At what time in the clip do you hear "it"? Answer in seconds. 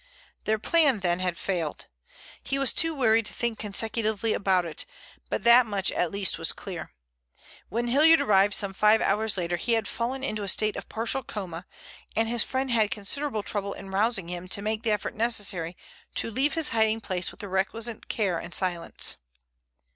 4.65-4.87